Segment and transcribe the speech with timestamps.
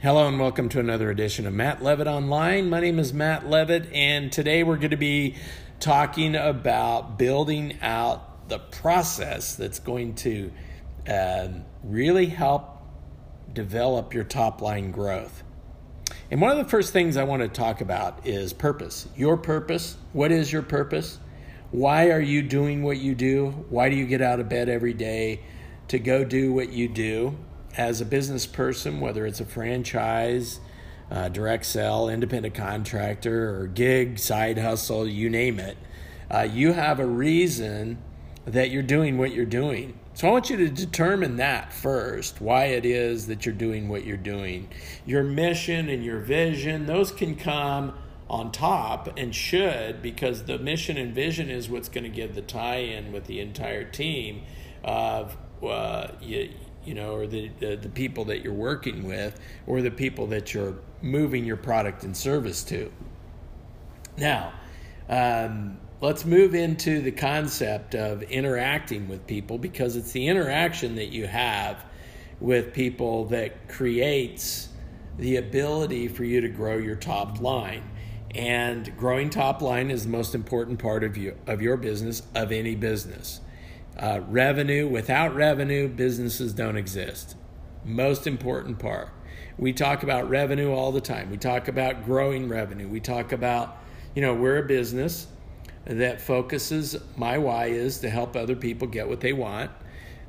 [0.00, 2.70] Hello and welcome to another edition of Matt Levitt Online.
[2.70, 5.34] My name is Matt Levitt, and today we're going to be
[5.80, 10.52] talking about building out the process that's going to
[11.08, 11.48] uh,
[11.82, 12.80] really help
[13.52, 15.42] develop your top line growth.
[16.30, 19.08] And one of the first things I want to talk about is purpose.
[19.16, 19.96] Your purpose.
[20.12, 21.18] What is your purpose?
[21.72, 23.48] Why are you doing what you do?
[23.68, 25.40] Why do you get out of bed every day
[25.88, 27.36] to go do what you do?
[27.78, 30.58] As a business person, whether it's a franchise,
[31.10, 35.78] uh, direct sell, independent contractor, or gig, side hustle, you name it,
[36.30, 37.96] uh, you have a reason
[38.44, 39.98] that you're doing what you're doing.
[40.14, 44.04] So I want you to determine that first, why it is that you're doing what
[44.04, 44.68] you're doing.
[45.06, 47.94] Your mission and your vision, those can come
[48.28, 52.42] on top and should because the mission and vision is what's going to give the
[52.42, 54.42] tie-in with the entire team
[54.82, 56.50] of uh, you,
[56.88, 60.54] you know, or the, the, the people that you're working with, or the people that
[60.54, 62.90] you're moving your product and service to.
[64.16, 64.54] Now,
[65.10, 71.08] um, let's move into the concept of interacting with people because it's the interaction that
[71.08, 71.84] you have
[72.40, 74.70] with people that creates
[75.18, 77.82] the ability for you to grow your top line.
[78.34, 82.50] And growing top line is the most important part of you of your business of
[82.50, 83.40] any business.
[83.98, 87.34] Uh, revenue, without revenue, businesses don't exist.
[87.84, 89.08] Most important part.
[89.56, 91.30] We talk about revenue all the time.
[91.30, 92.86] We talk about growing revenue.
[92.86, 93.78] We talk about,
[94.14, 95.26] you know, we're a business
[95.84, 99.70] that focuses, my why is to help other people get what they want.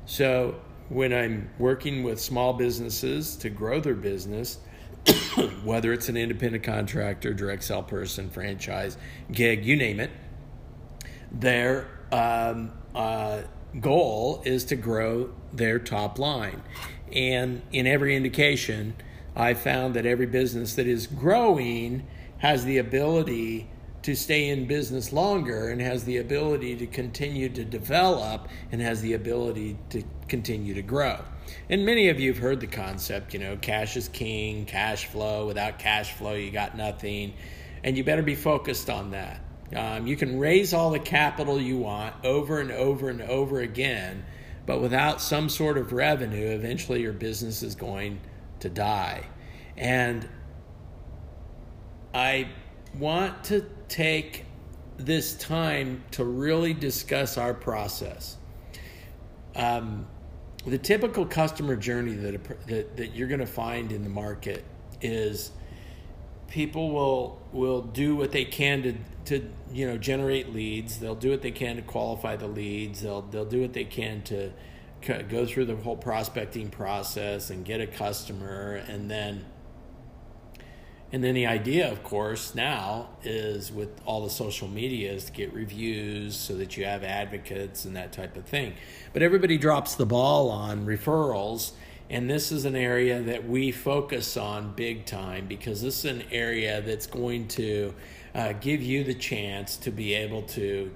[0.04, 0.56] So
[0.88, 4.58] when I'm working with small businesses to grow their business,
[5.62, 8.96] whether it's an independent contractor, direct sell person, franchise,
[9.30, 10.10] gig, you name it,
[11.30, 13.42] they're um, uh,
[13.78, 16.62] goal is to grow their top line.
[17.12, 18.94] And in every indication,
[19.36, 22.06] I found that every business that is growing
[22.38, 23.68] has the ability
[24.02, 29.02] to stay in business longer and has the ability to continue to develop and has
[29.02, 31.18] the ability to continue to grow.
[31.68, 35.46] And many of you have heard the concept, you know, cash is king, cash flow.
[35.46, 37.34] Without cash flow, you got nothing.
[37.84, 39.40] And you better be focused on that.
[39.74, 44.24] Um, you can raise all the capital you want over and over and over again,
[44.66, 48.20] but without some sort of revenue, eventually your business is going
[48.60, 49.26] to die.
[49.76, 50.28] And
[52.12, 52.48] I
[52.98, 54.44] want to take
[54.96, 58.36] this time to really discuss our process.
[59.54, 60.06] Um,
[60.66, 64.64] the typical customer journey that, that, that you're going to find in the market
[65.00, 65.52] is
[66.50, 68.94] people will will do what they can to
[69.24, 70.98] to you know generate leads.
[70.98, 73.00] They'll do what they can to qualify the leads.
[73.00, 74.52] They'll they'll do what they can to
[75.00, 79.46] go through the whole prospecting process and get a customer and then
[81.12, 85.32] and then the idea of course now is with all the social media is to
[85.32, 88.74] get reviews so that you have advocates and that type of thing
[89.14, 91.72] but everybody drops the ball on referrals
[92.10, 96.24] and this is an area that we focus on big time because this is an
[96.32, 97.94] area that's going to
[98.34, 100.90] uh, give you the chance to be able to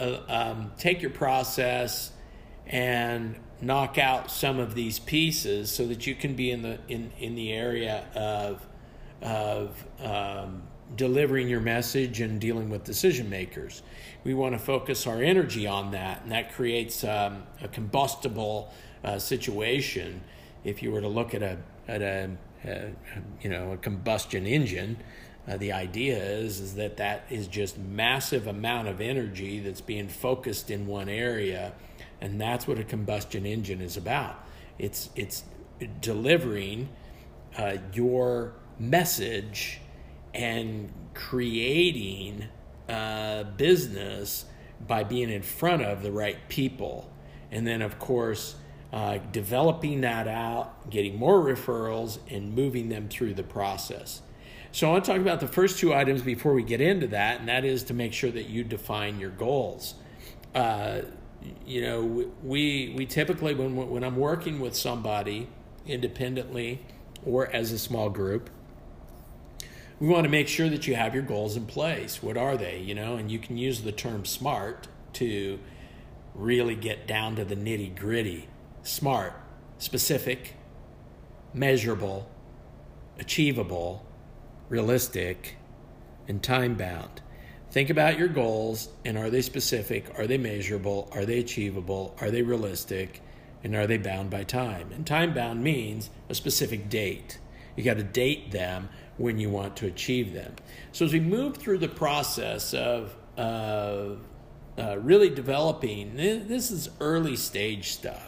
[0.00, 2.10] uh, um, take your process
[2.66, 7.12] and knock out some of these pieces so that you can be in the in,
[7.20, 8.66] in the area of
[9.22, 10.62] of um,
[10.96, 13.82] delivering your message and dealing with decision makers.
[14.24, 18.72] We want to focus our energy on that, and that creates um, a combustible
[19.04, 20.20] uh, situation.
[20.64, 22.30] If you were to look at a at a,
[22.64, 22.90] a
[23.40, 24.98] you know a combustion engine,
[25.48, 30.08] uh, the idea is is that that is just massive amount of energy that's being
[30.08, 31.72] focused in one area,
[32.20, 34.44] and that's what a combustion engine is about.
[34.78, 35.44] It's it's
[36.00, 36.90] delivering
[37.56, 39.80] uh, your message
[40.34, 42.44] and creating
[42.88, 44.44] a business
[44.86, 47.10] by being in front of the right people,
[47.50, 48.56] and then of course.
[48.90, 54.22] Uh, developing that out, getting more referrals, and moving them through the process.
[54.72, 57.40] So I want to talk about the first two items before we get into that,
[57.40, 59.94] and that is to make sure that you define your goals.
[60.54, 61.00] Uh,
[61.66, 65.48] you know, we we typically when when I'm working with somebody
[65.86, 66.80] independently
[67.24, 68.50] or as a small group,
[70.00, 72.22] we want to make sure that you have your goals in place.
[72.22, 72.80] What are they?
[72.80, 75.58] You know, and you can use the term SMART to
[76.34, 78.48] really get down to the nitty gritty.
[78.82, 79.34] SMART,
[79.78, 80.54] specific,
[81.52, 82.30] measurable,
[83.18, 84.06] achievable,
[84.68, 85.56] realistic,
[86.26, 87.22] and time bound.
[87.70, 90.18] Think about your goals and are they specific?
[90.18, 91.08] Are they measurable?
[91.12, 92.16] Are they achievable?
[92.20, 93.22] Are they realistic?
[93.62, 94.92] And are they bound by time?
[94.92, 97.38] And time bound means a specific date.
[97.76, 98.88] You got to date them
[99.18, 100.54] when you want to achieve them.
[100.92, 104.10] So as we move through the process of uh,
[104.78, 108.27] uh, really developing, this is early stage stuff.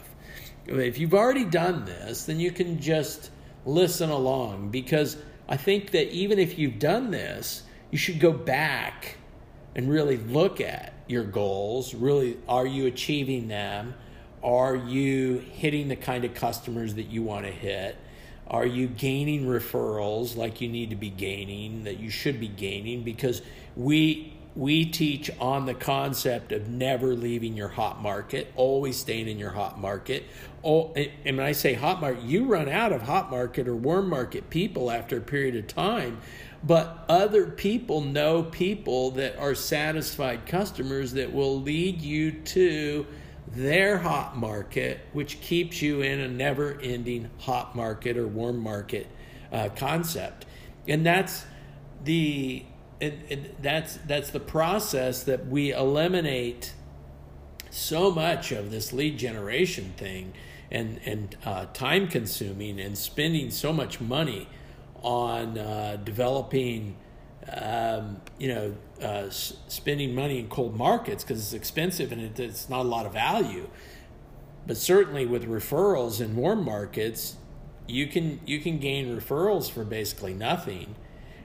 [0.79, 3.29] If you've already done this, then you can just
[3.65, 9.17] listen along because I think that even if you've done this, you should go back
[9.75, 11.93] and really look at your goals.
[11.93, 13.93] Really, are you achieving them?
[14.43, 17.97] Are you hitting the kind of customers that you want to hit?
[18.47, 23.03] Are you gaining referrals like you need to be gaining, that you should be gaining?
[23.03, 23.41] Because
[23.75, 29.39] we we teach on the concept of never leaving your hot market, always staying in
[29.39, 30.25] your hot market.
[30.63, 34.09] Oh, and when I say hot market, you run out of hot market or warm
[34.09, 36.19] market people after a period of time,
[36.63, 43.07] but other people know people that are satisfied customers that will lead you to
[43.47, 49.07] their hot market, which keeps you in a never ending hot market or warm market
[49.51, 50.45] uh, concept.
[50.87, 51.45] And that's
[52.03, 52.65] the
[53.01, 56.73] and, that's that's the process that we eliminate
[57.69, 60.33] so much of this lead generation thing
[60.71, 64.47] and and uh, time consuming and spending so much money
[65.01, 66.95] on uh, developing
[67.53, 72.39] um, you know uh, s- spending money in cold markets because it's expensive and it,
[72.39, 73.67] it's not a lot of value.
[74.67, 77.37] But certainly with referrals in warm markets
[77.87, 80.95] you can you can gain referrals for basically nothing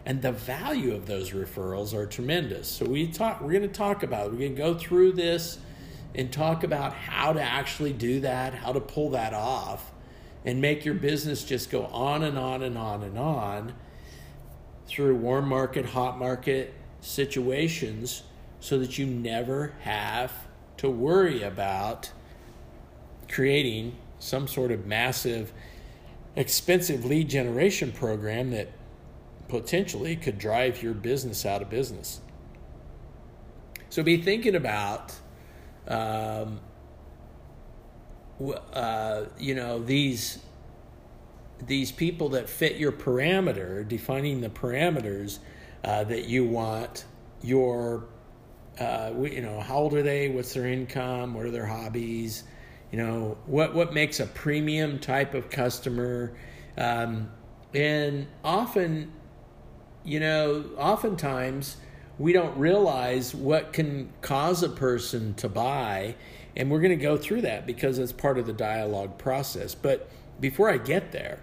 [0.07, 2.69] and the value of those referrals are tremendous.
[2.69, 4.33] So we talk we're going to talk about it.
[4.33, 5.59] We're going to go through this
[6.15, 9.91] and talk about how to actually do that, how to pull that off
[10.45, 13.75] and make your business just go on and on and on and on
[14.87, 18.23] through warm market, hot market situations
[18.61, 20.33] so that you never have
[20.77, 22.13] to worry about
[23.29, 25.53] creating some sort of massive
[26.37, 28.69] expensive lead generation program that
[29.49, 32.21] potentially could drive your business out of business.
[33.89, 35.15] So be thinking about,
[35.89, 36.61] um,
[38.73, 40.39] uh, you know, these
[41.67, 45.39] these people that fit your parameter, defining the parameters
[45.85, 47.07] uh, that you want
[47.43, 48.09] your,
[48.79, 50.29] uh, you know, how old are they?
[50.29, 51.33] What's their income?
[51.33, 52.45] What are their hobbies?
[52.93, 56.37] You know, what what makes a premium type of customer?
[56.77, 57.31] Um,
[57.73, 59.13] and often
[60.07, 61.77] you know, oftentimes
[62.19, 66.15] we don't realize what can cause a person to buy.
[66.57, 69.75] And we're going to go through that because it's part of the dialogue process.
[69.75, 70.09] But
[70.41, 71.41] before I get there,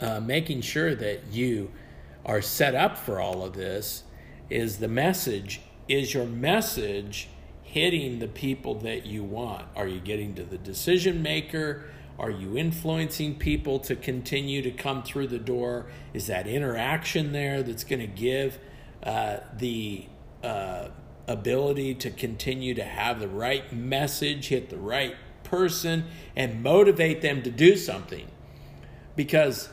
[0.00, 1.70] uh, making sure that you
[2.24, 4.04] are set up for all of this
[4.48, 5.60] is the message.
[5.88, 7.28] Is your message
[7.62, 9.66] hitting the people that you want?
[9.76, 11.84] Are you getting to the decision maker?
[12.22, 15.86] Are you influencing people to continue to come through the door?
[16.14, 18.60] Is that interaction there that's going to give
[19.02, 20.06] uh, the
[20.44, 20.90] uh,
[21.26, 26.04] ability to continue to have the right message, hit the right person,
[26.36, 28.28] and motivate them to do something?
[29.16, 29.68] Because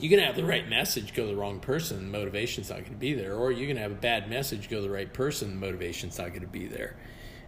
[0.00, 2.98] you can have the right message, go to the wrong person, motivation's not going to
[2.98, 3.34] be there.
[3.34, 6.40] Or you can have a bad message, go to the right person, motivation's not going
[6.40, 6.96] to be there.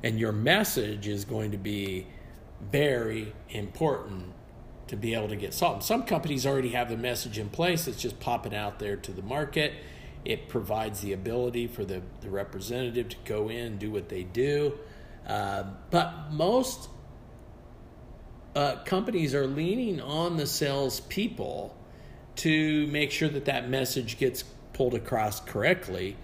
[0.02, 2.06] And your message is going to be
[2.60, 4.32] very important
[4.88, 5.82] to be able to get solved.
[5.82, 9.22] Some companies already have the message in place, it's just popping out there to the
[9.22, 9.72] market.
[10.24, 14.24] It provides the ability for the, the representative to go in and do what they
[14.24, 14.78] do.
[15.26, 16.88] Uh, but most
[18.56, 21.76] uh, companies are leaning on the salespeople
[22.36, 26.16] to make sure that that message gets pulled across correctly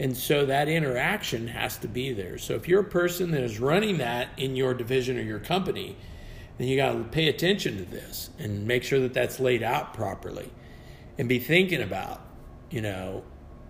[0.00, 2.38] and so that interaction has to be there.
[2.38, 5.96] So if you're a person that is running that in your division or your company,
[6.56, 9.94] then you got to pay attention to this and make sure that that's laid out
[9.94, 10.50] properly
[11.18, 12.20] and be thinking about,
[12.70, 13.24] you know,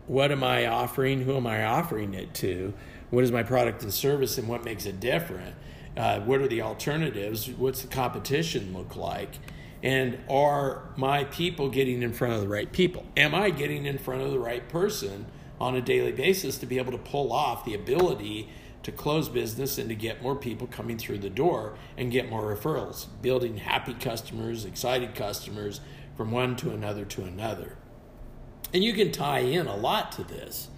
[0.07, 1.23] what am I offering?
[1.23, 2.75] Who am I offering it to?
[3.11, 5.55] What is my product and service and what makes it different?
[5.97, 7.49] Uh, what are the alternatives?
[7.49, 9.39] What's the competition look like?
[9.83, 13.07] And are my people getting in front of the right people?
[13.17, 15.27] Am I getting in front of the right person?
[15.61, 18.49] On a daily basis to be able to pull off the ability
[18.83, 22.55] to close business and to get more people coming through the door and get more
[22.55, 25.81] referrals, building happy customers, excited customers
[26.17, 27.77] from one to another to another.
[28.73, 30.69] And you can tie in a lot to this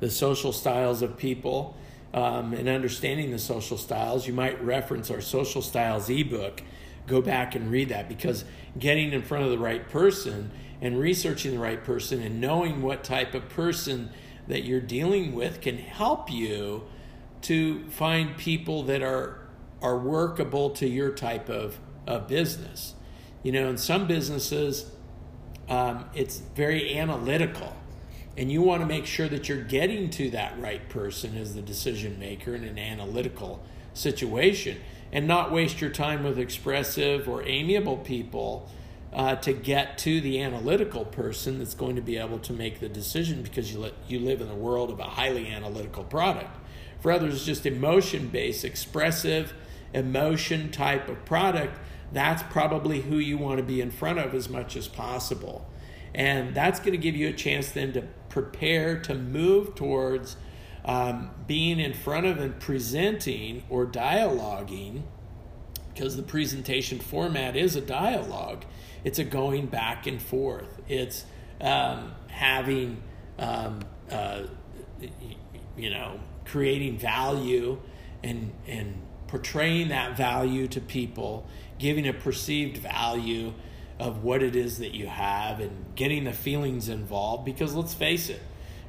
[0.00, 1.76] the social styles of people
[2.14, 4.26] um, and understanding the social styles.
[4.26, 6.62] You might reference our social styles ebook.
[7.06, 8.44] Go back and read that because
[8.78, 13.02] getting in front of the right person and researching the right person and knowing what
[13.02, 14.10] type of person
[14.48, 16.84] that you're dealing with can help you
[17.42, 19.48] to find people that are
[19.80, 22.94] are workable to your type of, of business.
[23.42, 24.90] You know, in some businesses,
[25.68, 27.76] um, it's very analytical.
[28.36, 31.62] And you want to make sure that you're getting to that right person as the
[31.62, 33.64] decision maker in an analytical
[33.94, 34.78] situation
[35.12, 38.68] and not waste your time with expressive or amiable people
[39.12, 42.88] uh, to get to the analytical person that's going to be able to make the
[42.88, 46.56] decision because you, you live in the world of a highly analytical product.
[47.00, 49.54] For others, it's just emotion based, expressive,
[49.94, 51.78] emotion type of product.
[52.12, 55.66] That's probably who you want to be in front of as much as possible.
[56.14, 60.36] And that's going to give you a chance then to prepare to move towards
[60.84, 65.02] um, being in front of and presenting or dialoguing,
[65.98, 68.64] because the presentation format is a dialogue,
[69.02, 70.80] it's a going back and forth.
[70.86, 71.24] It's
[71.60, 73.02] um, having,
[73.36, 74.42] um, uh,
[75.76, 77.80] you know, creating value
[78.22, 81.48] and, and portraying that value to people,
[81.80, 83.52] giving a perceived value
[83.98, 87.44] of what it is that you have, and getting the feelings involved.
[87.44, 88.40] Because let's face it,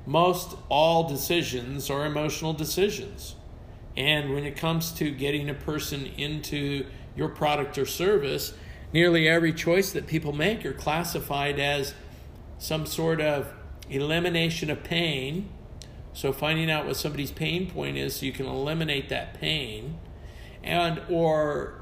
[0.05, 3.35] most all decisions are emotional decisions.
[3.97, 6.85] And when it comes to getting a person into
[7.15, 8.53] your product or service,
[8.93, 11.93] nearly every choice that people make are classified as
[12.57, 13.53] some sort of
[13.89, 15.49] elimination of pain.
[16.13, 19.99] So finding out what somebody's pain point is so you can eliminate that pain
[20.63, 21.81] and or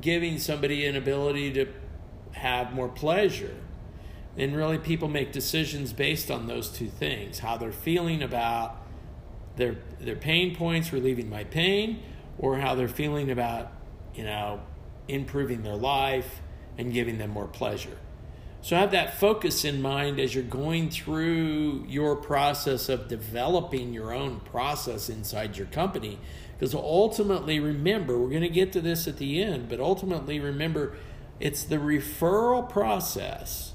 [0.00, 1.66] giving somebody an ability to
[2.32, 3.54] have more pleasure
[4.38, 8.80] and really, people make decisions based on those two things how they're feeling about
[9.56, 12.00] their, their pain points, relieving my pain,
[12.38, 13.72] or how they're feeling about,
[14.18, 14.60] you know,
[15.06, 16.40] improving their life
[16.76, 17.96] and giving them more pleasure.
[18.60, 24.12] So have that focus in mind as you're going through your process of developing your
[24.12, 26.18] own process inside your company.
[26.52, 30.96] Because ultimately, remember, we're going to get to this at the end, but ultimately, remember,
[31.38, 33.74] it's the referral process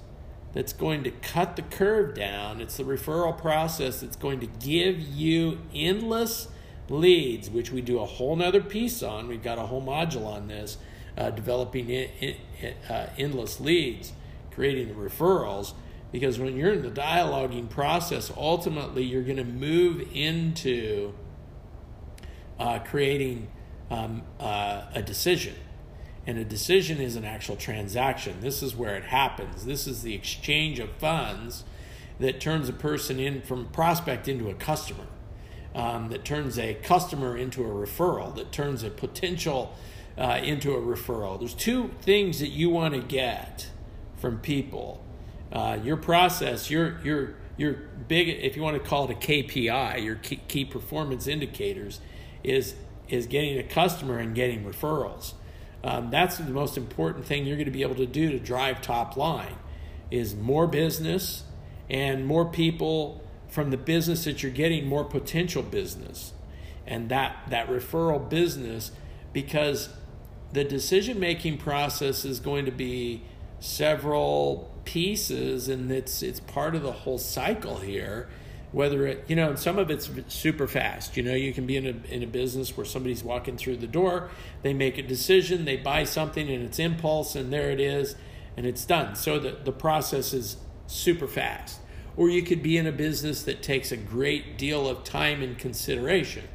[0.52, 2.60] that's going to cut the curve down.
[2.60, 6.50] It's the referral process that's going to give you endless
[6.90, 9.28] leads, which we do a whole nother piece on.
[9.28, 10.78] We've got a whole module on this,
[11.18, 14.14] uh, developing in, in, uh, endless leads,
[14.52, 15.74] creating the referrals.
[16.12, 21.14] Because when you're in the dialoguing process, ultimately you're going to move into
[22.60, 23.50] uh, creating
[23.90, 25.56] um, uh, a decision
[26.26, 28.38] and a decision is an actual transaction.
[28.40, 29.66] This is where it happens.
[29.66, 31.66] This is the exchange of funds
[32.20, 35.08] that turns a person in from prospect into a customer,
[35.76, 39.76] um, that turns a customer into a referral, that turns a potential
[40.18, 41.40] uh, into a referral.
[41.40, 43.70] There's two things that you want to get
[44.18, 45.04] from people.
[45.52, 47.74] Uh, your process, your your your
[48.08, 52.00] big, if you want to call it a KPI, your key, performance indicators,
[52.44, 52.76] is
[53.08, 55.34] is getting a customer and getting referrals.
[55.84, 58.82] Um, that's the most important thing you're going to be able to do to drive
[58.82, 59.56] top line
[60.10, 61.44] is more business
[61.90, 63.23] and more people
[63.54, 66.34] from the business that you're getting more potential business.
[66.88, 68.92] And that that referral business
[69.32, 69.90] because
[70.54, 73.22] the decision making process is going to be
[73.60, 78.28] several pieces and it's it's part of the whole cycle here
[78.72, 81.16] whether it you know some of it's super fast.
[81.16, 83.88] You know you can be in a, in a business where somebody's walking through the
[83.88, 84.32] door
[84.64, 88.16] they make a decision they buy something and it's impulse and there it is
[88.58, 89.16] and it's done.
[89.16, 90.58] So the, the process is
[90.88, 91.80] super fast
[92.16, 95.58] or you could be in a business that takes a great deal of time and
[95.58, 96.48] consideration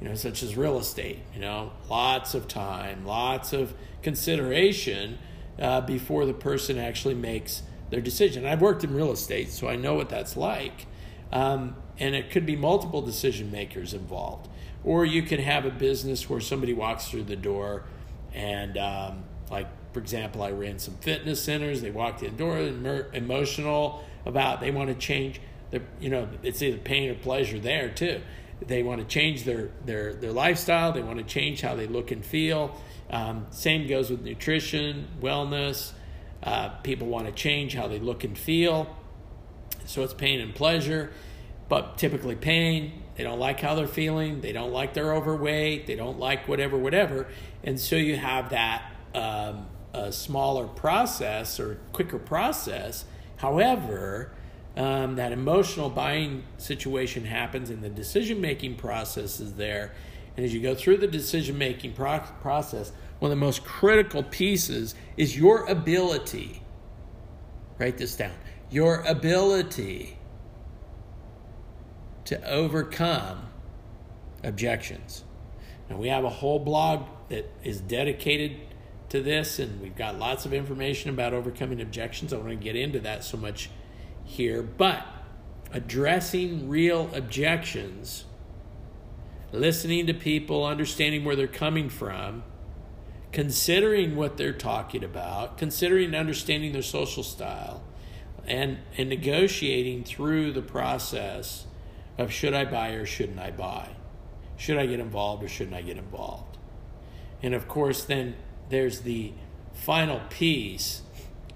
[0.00, 5.18] you know such as real estate you know lots of time lots of consideration
[5.60, 9.76] uh, before the person actually makes their decision i've worked in real estate so i
[9.76, 10.86] know what that's like
[11.34, 14.48] um, and it could be multiple decision makers involved.
[14.84, 17.84] Or you could have a business where somebody walks through the door
[18.32, 21.80] and, um, like, for example, I ran some fitness centers.
[21.80, 25.40] They walked in the door, emotional about they want to change.
[25.70, 28.20] Their, you know, it's either pain or pleasure there too.
[28.60, 30.92] They want to change their their their lifestyle.
[30.92, 32.80] They want to change how they look and feel.
[33.10, 35.92] Um, same goes with nutrition, wellness.
[36.42, 38.94] Uh, people want to change how they look and feel.
[39.86, 41.12] So it's pain and pleasure,
[41.68, 43.02] but typically pain.
[43.16, 44.40] They don't like how they're feeling.
[44.40, 45.86] They don't like they're overweight.
[45.86, 47.28] They don't like whatever, whatever.
[47.62, 53.04] And so you have that um, a smaller process or quicker process.
[53.36, 54.32] However,
[54.76, 59.92] um, that emotional buying situation happens and the decision making process is there.
[60.36, 64.22] And as you go through the decision making pro- process, one of the most critical
[64.22, 66.62] pieces is your ability.
[67.78, 68.32] Write this down
[68.70, 70.18] your ability
[72.24, 73.46] to overcome
[74.42, 75.22] objections.
[75.88, 78.56] Now, we have a whole blog that is dedicated
[79.14, 82.32] to this, and we've got lots of information about overcoming objections.
[82.32, 83.70] I want to get into that so much
[84.24, 85.06] here, but
[85.72, 88.24] addressing real objections,
[89.52, 92.42] listening to people, understanding where they're coming from,
[93.30, 97.84] considering what they're talking about, considering and understanding their social style,
[98.48, 101.66] and, and negotiating through the process
[102.18, 103.90] of should I buy or shouldn't I buy?
[104.56, 106.58] Should I get involved or shouldn't I get involved?
[107.44, 108.34] And of course, then
[108.68, 109.32] there's the
[109.72, 111.02] final piece,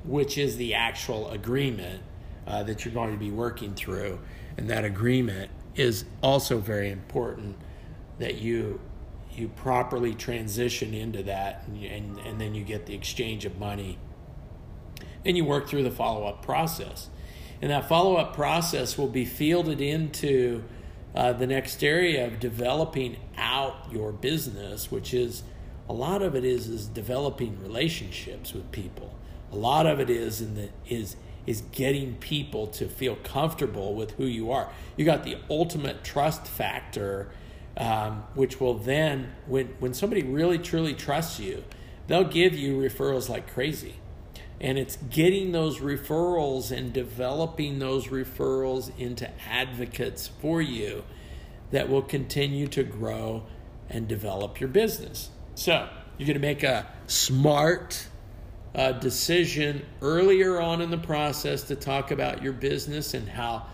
[0.04, 2.02] which is the actual agreement
[2.46, 4.18] uh, that you're going to be working through.
[4.56, 7.56] And that agreement is also very important
[8.18, 8.80] that you
[9.32, 13.96] you properly transition into that and, and, and then you get the exchange of money
[15.24, 17.08] and you work through the follow-up process
[17.62, 20.64] and that follow-up process will be fielded into
[21.14, 25.44] uh, the next area of developing out your business which is
[25.88, 29.14] a lot of it is is developing relationships with people.
[29.52, 31.16] A lot of it is in the is
[31.46, 34.70] is getting people to feel comfortable with who you are.
[34.96, 37.30] You got the ultimate trust factor
[37.78, 41.64] um, which will then when when somebody really truly trusts you
[42.06, 43.94] they'll give you referrals like crazy.
[44.60, 51.04] And it's getting those referrals and developing those referrals into advocates for you
[51.70, 53.44] that will continue to grow
[53.88, 58.06] and develop your business so you're going to make a smart
[58.76, 63.66] uh, decision earlier on in the process to talk about your business and how,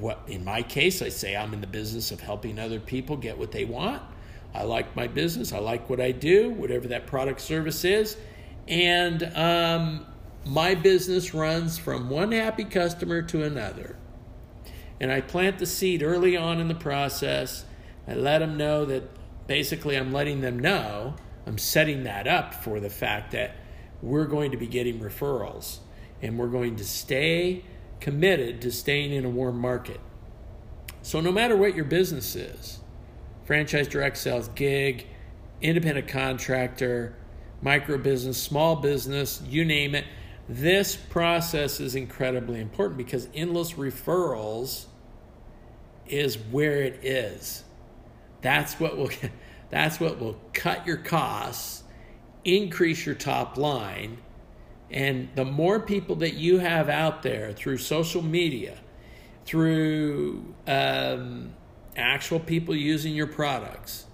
[0.00, 3.38] what in my case, I say I'm in the business of helping other people get
[3.38, 4.02] what they want.
[4.52, 5.52] I like my business.
[5.52, 8.16] I like what I do, whatever that product service is.
[8.66, 10.06] And um,
[10.44, 13.94] my business runs from one happy customer to another.
[14.98, 17.64] And I plant the seed early on in the process.
[18.08, 19.04] I let them know that
[19.46, 21.14] basically I'm letting them know
[21.48, 23.56] I'm setting that up for the fact that
[24.02, 25.78] we're going to be getting referrals
[26.20, 27.64] and we're going to stay
[28.00, 29.98] committed to staying in a warm market.
[31.00, 32.80] So, no matter what your business is
[33.46, 35.06] franchise, direct sales, gig,
[35.62, 37.16] independent contractor,
[37.62, 40.04] micro business, small business, you name it,
[40.50, 44.84] this process is incredibly important because endless referrals
[46.06, 47.64] is where it is.
[48.42, 49.10] That's what will
[49.70, 51.82] that's what will cut your costs,
[52.44, 54.18] increase your top line.
[54.90, 58.78] And the more people that you have out there through social media,
[59.44, 61.54] through um,
[61.96, 64.06] actual people using your products,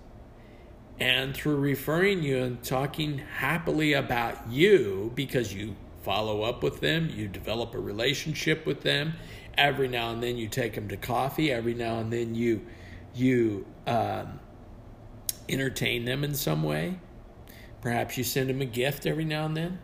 [0.98, 7.10] and through referring you and talking happily about you because you follow up with them,
[7.12, 9.14] you develop a relationship with them.
[9.56, 11.50] Every now and then you take them to coffee.
[11.50, 12.66] Every now and then you
[13.14, 14.40] you um,
[15.48, 16.98] entertain them in some way.
[17.80, 19.78] Perhaps you send them a gift every now and then.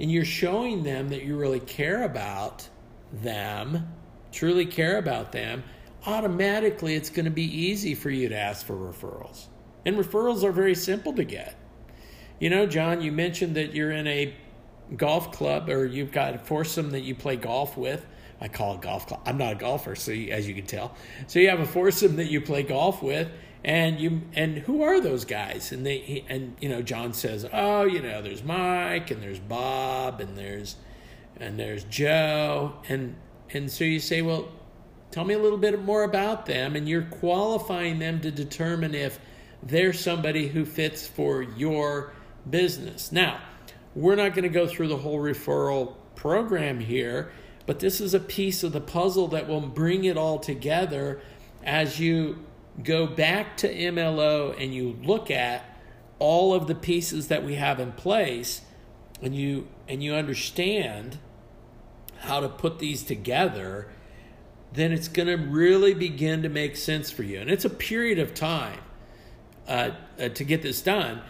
[0.00, 2.68] And you're showing them that you really care about
[3.12, 3.88] them,
[4.32, 5.64] truly care about them.
[6.06, 9.46] Automatically, it's going to be easy for you to ask for referrals.
[9.84, 11.56] And referrals are very simple to get.
[12.38, 14.34] You know, John, you mentioned that you're in a
[14.96, 18.06] golf club or you've got a foursome that you play golf with.
[18.40, 19.20] I call it golf club.
[19.26, 20.94] I'm not a golfer, so you, as you can tell.
[21.26, 23.28] So you have a foursome that you play golf with,
[23.64, 25.72] and you and who are those guys?
[25.72, 30.20] And they and you know john says oh you know there's mike and there's bob
[30.20, 30.76] and there's
[31.36, 32.74] and there's joe.
[32.88, 33.16] And
[33.52, 34.48] and so you say well
[35.10, 39.18] tell me a little bit more about them and you're qualifying them to determine if
[39.62, 42.12] they're somebody who fits for your
[42.48, 43.10] business.
[43.10, 43.40] Now
[43.94, 47.32] we're not going to go through the whole referral program here
[47.68, 51.20] but this is a piece of the puzzle that will bring it all together
[51.62, 52.42] as you
[52.82, 55.64] go back to MLO and you look at
[56.18, 58.62] all of the pieces that we have in place
[59.22, 61.18] and you and you understand
[62.20, 63.88] how to put these together
[64.72, 67.40] then it's going to really begin to make sense for you.
[67.40, 68.80] And it's a period of time
[69.66, 71.22] uh, uh, to get this done.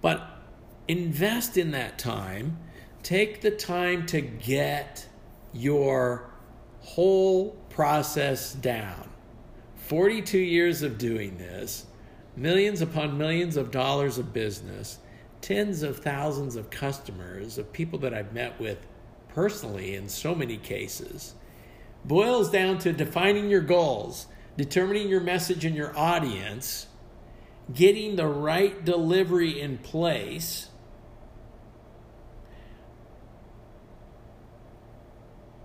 [0.00, 0.22] But
[0.86, 2.58] invest in that time.
[3.02, 5.06] Take the time to get
[5.52, 6.30] your
[6.80, 9.08] whole process down
[9.88, 11.86] 42 years of doing this,
[12.36, 14.98] millions upon millions of dollars of business,
[15.40, 18.76] tens of thousands of customers, of people that I've met with
[19.30, 21.34] personally in so many cases,
[22.04, 24.26] boils down to defining your goals,
[24.58, 26.86] determining your message and your audience,
[27.72, 30.68] getting the right delivery in place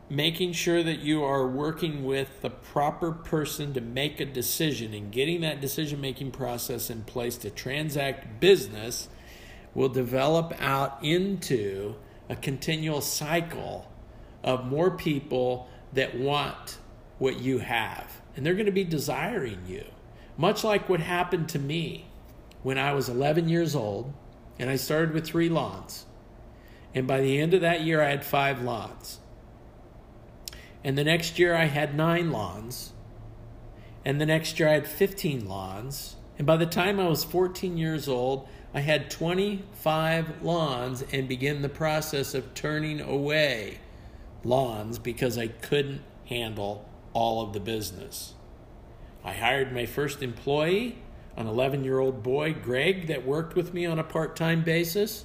[0.10, 5.12] making sure that you are working with the proper person to make a decision and
[5.12, 9.08] getting that decision making process in place to transact business
[9.74, 11.96] will develop out into
[12.30, 13.90] a continual cycle
[14.44, 16.78] of more people that want
[17.18, 18.22] what you have.
[18.36, 19.86] And they're going to be desiring you.
[20.38, 22.06] Much like what happened to me
[22.64, 24.14] when I was 11 years old
[24.60, 26.06] and I started with three lawns.
[26.94, 29.20] And by the end of that year, I had five lawns.
[30.84, 32.94] And the next year, I had nine lawns.
[34.06, 36.16] And the next year, I had 15 lawns.
[36.38, 41.62] And by the time I was 14 years old, I had 25 lawns and began
[41.62, 43.80] the process of turning away
[44.44, 48.34] lawns because I couldn't handle all of the business.
[49.24, 50.98] I hired my first employee,
[51.38, 55.24] an 11 year old boy, Greg, that worked with me on a part time basis,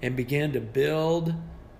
[0.00, 1.34] and began to build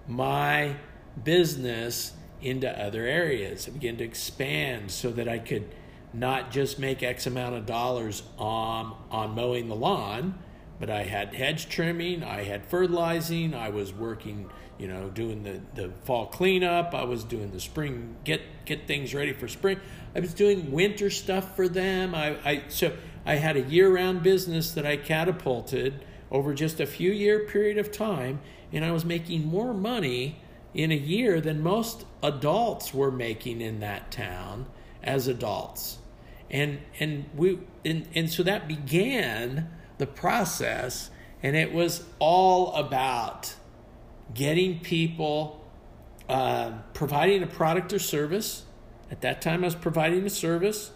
[0.09, 0.77] my
[1.23, 3.69] business into other areas.
[3.69, 5.69] I began to expand so that I could
[6.13, 10.39] not just make X amount of dollars on, on mowing the lawn,
[10.79, 15.61] but I had hedge trimming, I had fertilizing, I was working, you know, doing the,
[15.75, 19.81] the fall cleanup, I was doing the spring get get things ready for spring.
[20.15, 22.15] I was doing winter stuff for them.
[22.15, 22.93] I, I so
[23.25, 27.79] I had a year round business that I catapulted over just a few year period
[27.79, 28.41] of time,
[28.73, 30.41] and I was making more money
[30.77, 34.67] in a year than most adults were making in that town
[35.03, 35.99] as adults.
[36.51, 41.11] And and we and, and so that began the process,
[41.43, 43.55] and it was all about
[44.35, 45.65] getting people,
[46.29, 48.65] uh, providing a product or service.
[49.11, 50.91] At that time, I was providing a service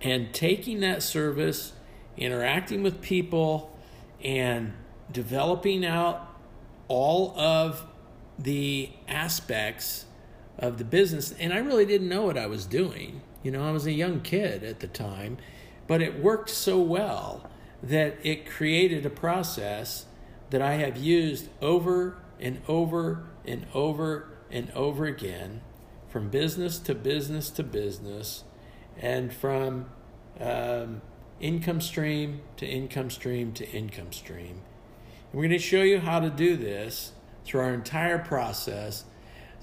[0.00, 1.72] and taking that service,
[2.16, 3.78] interacting with people,
[4.22, 4.72] and
[5.12, 6.28] developing out
[6.88, 7.86] all of
[8.38, 10.06] the aspects
[10.58, 11.32] of the business.
[11.38, 13.22] And I really didn't know what I was doing.
[13.42, 15.38] You know, I was a young kid at the time
[15.86, 17.50] but it worked so well
[17.82, 20.06] that it created a process
[20.50, 25.60] that I have used over and over and over and over again
[26.08, 28.44] from business to business to business
[28.98, 29.86] and from
[30.40, 31.02] um,
[31.40, 34.62] income stream to income stream to income stream.
[35.32, 37.12] And we're going to show you how to do this
[37.44, 39.04] through our entire process.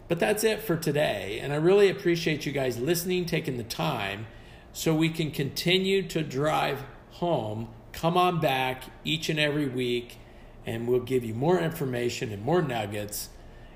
[0.07, 1.39] But that's it for today.
[1.41, 4.27] And I really appreciate you guys listening, taking the time
[4.73, 7.69] so we can continue to drive home.
[7.93, 10.17] Come on back each and every week,
[10.65, 13.29] and we'll give you more information and more nuggets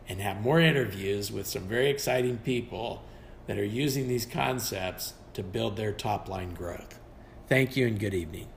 [0.07, 3.03] and have more interviews with some very exciting people
[3.47, 6.99] that are using these concepts to build their top line growth.
[7.47, 8.54] Thank you and good evening.